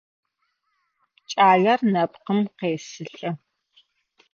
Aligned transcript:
Кӏалэр 1.29 1.79
нэпкъым 1.93 2.39
къесылӏэ. 2.57 3.29